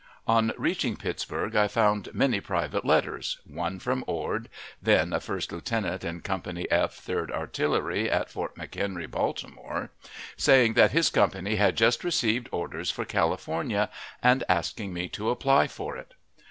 [0.25, 4.49] On reaching Pittsburg I found many private letters; one from Ord,
[4.81, 9.91] then a first lieutenant in Company F, Third Artillery, at Fort McHenry, Baltimore,
[10.35, 13.91] saying that his company had just received orders for California,
[14.23, 16.15] and asking me to apply for it.